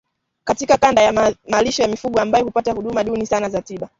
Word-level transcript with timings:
katika 0.43 0.77
kanda 0.77 1.13
za 1.13 1.35
malisho 1.49 1.81
ya 1.83 1.87
mifugo 1.87 2.19
ambazo 2.19 2.45
hupata 2.45 2.71
huduma 2.71 3.03
duni 3.03 3.25
sana 3.25 3.49
za 3.49 3.61
tiba 3.61 3.89